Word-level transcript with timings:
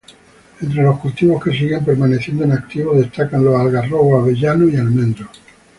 Entre 0.63 0.81
los 0.81 0.97
cultivos 0.97 1.43
que 1.43 1.51
siguen 1.51 1.85
permaneciendo 1.85 2.43
en 2.43 2.53
activo 2.53 2.95
destacan 2.95 3.45
los 3.45 3.55
algarrobos, 3.59 4.23
avellanos 4.23 4.71
y 4.73 4.77
almendros. 4.77 5.29